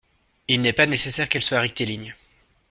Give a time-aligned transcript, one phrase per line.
[0.47, 2.15] Il n’est pas nécessaire qu’elle soit rectiligne.